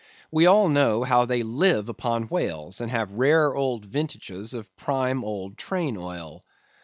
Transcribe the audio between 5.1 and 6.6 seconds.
old train oil.